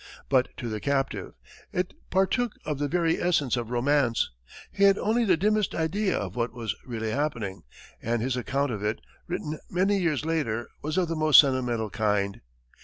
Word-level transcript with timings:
But 0.29 0.47
to 0.57 0.67
the 0.67 0.79
captive, 0.79 1.35
it 1.71 1.93
partook 2.09 2.53
of 2.65 2.79
the 2.79 2.87
very 2.87 3.21
essence 3.21 3.55
of 3.55 3.69
romance; 3.69 4.31
he 4.71 4.83
had 4.85 4.97
only 4.97 5.25
the 5.25 5.37
dimmest 5.37 5.75
idea 5.75 6.17
of 6.17 6.35
what 6.35 6.53
was 6.53 6.75
really 6.87 7.11
happening, 7.11 7.61
and 8.01 8.19
his 8.19 8.35
account 8.35 8.71
of 8.71 8.81
it, 8.83 8.99
written 9.27 9.59
many 9.69 9.99
years 9.99 10.25
later, 10.25 10.69
was 10.81 10.97
of 10.97 11.07
the 11.07 11.15
most 11.15 11.39
sentimental 11.39 11.91
kind. 11.91 12.41